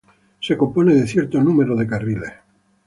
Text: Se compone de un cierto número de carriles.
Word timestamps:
Se 0.39 0.57
compone 0.57 0.95
de 0.95 1.01
un 1.01 1.07
cierto 1.07 1.39
número 1.41 1.75
de 1.75 1.85
carriles. 1.85 2.31